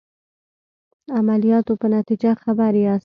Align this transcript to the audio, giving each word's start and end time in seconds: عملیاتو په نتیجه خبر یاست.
عملیاتو 1.19 1.73
په 1.81 1.87
نتیجه 1.95 2.31
خبر 2.43 2.71
یاست. 2.83 2.99